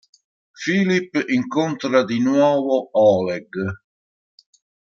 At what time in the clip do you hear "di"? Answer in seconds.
2.03-2.19